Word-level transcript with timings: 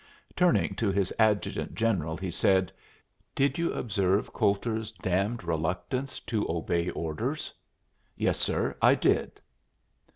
Turning 0.35 0.73
to 0.73 0.89
his 0.91 1.13
adjutant 1.19 1.75
general 1.75 2.17
he 2.17 2.31
said, 2.31 2.71
"Did 3.35 3.59
you 3.59 3.71
observe 3.71 4.33
Coulter's 4.33 4.89
damned 4.91 5.43
reluctance 5.43 6.19
to 6.21 6.43
obey 6.49 6.89
orders?" 6.89 7.53
"Yes, 8.15 8.39
sir, 8.39 8.75
I 8.81 8.95
did." 8.95 9.39